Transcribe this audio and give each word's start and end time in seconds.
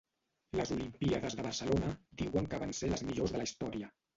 Les 0.59 0.71
olimpíades 0.75 1.35
de 1.41 1.45
Barcelona 1.49 1.93
diuen 2.25 2.51
que 2.55 2.63
van 2.65 2.77
ser 2.81 2.93
les 2.95 3.07
millors 3.13 3.37
de 3.37 3.45
la 3.45 3.51
Història 3.51 3.97